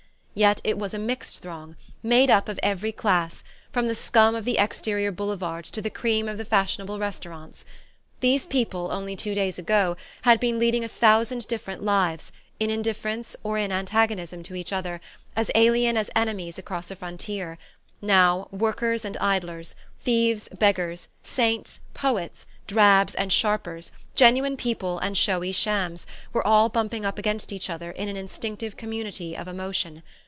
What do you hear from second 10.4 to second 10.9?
leading a